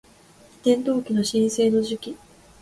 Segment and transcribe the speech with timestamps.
[0.63, 2.17] 移転登記の申請の時期